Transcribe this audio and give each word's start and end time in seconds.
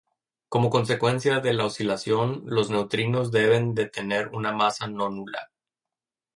Como 0.49 0.71
consecuencia 0.71 1.41
de 1.41 1.53
la 1.53 1.65
oscilación, 1.65 2.41
los 2.47 2.71
neutrinos 2.71 3.31
deben 3.31 3.75
de 3.75 3.85
tener 3.87 4.29
una 4.29 4.51
masa 4.51 4.87
no 4.87 5.11
nula. 5.11 5.51